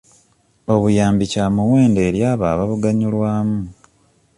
Obuyambi 0.73 1.25
kya 1.31 1.45
muwendo 1.53 1.99
eri 2.07 2.19
abo 2.31 2.45
ababuganyulwamu. 2.53 3.59